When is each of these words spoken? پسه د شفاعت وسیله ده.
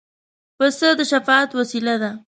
پسه 0.57 0.89
د 0.97 1.01
شفاعت 1.11 1.49
وسیله 1.59 1.95
ده. 2.01 2.11